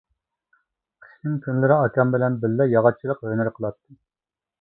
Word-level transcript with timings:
قىشنىڭ 1.05 1.35
كۈنلىرى 1.43 1.77
ئاكام 1.83 2.13
بىلەن 2.15 2.39
بىللە 2.45 2.67
ياغاچچىلىق 2.71 3.21
ھۈنىرى 3.27 3.53
قىلاتتىم. 3.59 4.01